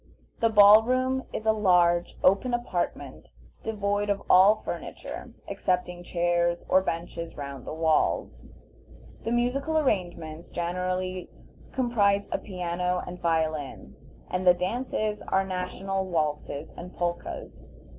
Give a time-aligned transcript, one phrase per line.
[0.39, 3.29] The ball room is a large, open apartment
[3.61, 8.43] devoid of all furniture excepting chairs or benches round the walls;
[9.25, 11.29] the musical arrangements generally
[11.71, 13.95] comprise a piano and violin,
[14.27, 17.67] and the dances are national waltzes and polkas.